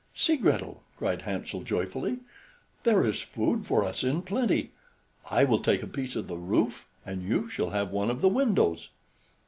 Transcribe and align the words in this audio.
"See, 0.15 0.35
Gretel," 0.35 0.81
cried 0.97 1.21
Hansel 1.21 1.61
joyfully, 1.61 2.21
"there 2.85 3.05
is 3.05 3.21
food 3.21 3.67
for 3.67 3.83
us 3.85 4.03
in 4.03 4.23
plenty. 4.23 4.71
I 5.29 5.43
will 5.43 5.59
take 5.59 5.83
a 5.83 5.87
piece 5.87 6.15
of 6.15 6.27
the 6.27 6.37
roof, 6.37 6.87
and 7.05 7.21
you 7.21 7.47
shall 7.51 7.69
have 7.69 7.91
one 7.91 8.09
of 8.09 8.21
the 8.21 8.27
windows." 8.27 8.89